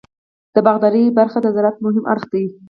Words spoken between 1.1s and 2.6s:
برخه د زراعت مهم اړخ دی.